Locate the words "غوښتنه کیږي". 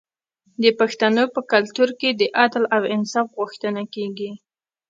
3.39-4.31